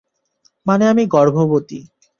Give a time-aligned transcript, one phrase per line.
[0.65, 1.79] মানে আমি গর্ভবতী।